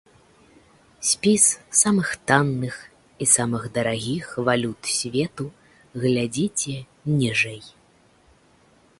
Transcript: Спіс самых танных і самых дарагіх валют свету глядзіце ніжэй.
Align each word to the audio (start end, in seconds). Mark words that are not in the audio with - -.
Спіс 1.09 1.43
самых 1.81 2.07
танных 2.31 2.75
і 3.25 3.27
самых 3.33 3.67
дарагіх 3.75 4.25
валют 4.47 4.81
свету 4.93 5.45
глядзіце 6.05 6.75
ніжэй. 7.19 7.61